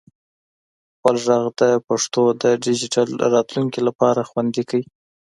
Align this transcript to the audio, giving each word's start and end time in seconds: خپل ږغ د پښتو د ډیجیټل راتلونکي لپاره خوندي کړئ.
خپل 0.95 1.15
ږغ 1.25 1.43
د 1.61 1.63
پښتو 1.87 2.21
د 2.43 2.43
ډیجیټل 2.65 3.09
راتلونکي 3.35 3.79
لپاره 3.87 4.27
خوندي 4.29 4.63
کړئ. 4.69 4.83